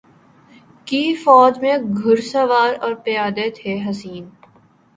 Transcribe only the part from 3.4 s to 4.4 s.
تھے حسین